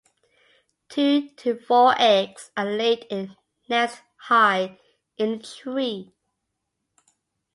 Two 0.89 1.29
to 1.37 1.59
four 1.59 1.93
eggs 1.99 2.49
are 2.57 2.65
laid 2.65 3.03
in 3.11 3.29
a 3.37 3.37
nest 3.69 4.01
high 4.17 4.79
in 5.15 5.33
a 5.33 5.37
tree. 5.43 6.15